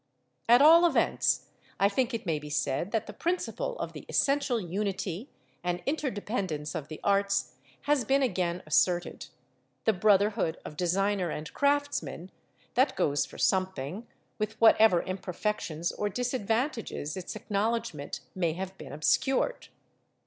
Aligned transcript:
At 0.49 0.63
all 0.63 0.87
events, 0.87 1.45
I 1.79 1.87
think 1.87 2.11
it 2.11 2.25
may 2.25 2.39
be 2.39 2.49
said 2.49 2.89
that 2.89 3.05
the 3.05 3.13
principle 3.13 3.77
of 3.77 3.93
the 3.93 4.07
essential 4.09 4.59
unity 4.59 5.29
and 5.63 5.83
interdependence 5.85 6.73
of 6.73 6.87
the 6.87 6.99
arts 7.03 7.53
has 7.81 8.03
been 8.03 8.23
again 8.23 8.63
asserted 8.65 9.27
the 9.85 9.93
brotherhood 9.93 10.57
of 10.65 10.75
designer 10.75 11.29
and 11.29 11.53
craftsman; 11.53 12.31
that 12.73 12.95
goes 12.95 13.27
for 13.27 13.37
something, 13.37 14.07
with 14.39 14.59
whatever 14.59 15.03
imperfections 15.03 15.91
or 15.91 16.09
disadvantages 16.09 17.15
its 17.15 17.35
acknowledgment 17.35 18.21
may 18.33 18.53
have 18.53 18.75
been 18.79 18.93
obscured. 18.93 19.67